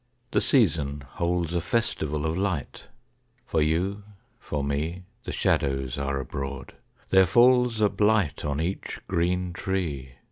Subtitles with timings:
[0.31, 2.87] The season holds a festival of light,
[3.45, 4.01] For you,
[4.39, 6.73] for me, The shadows are abroad,
[7.11, 10.13] there falls a blight On each green tree.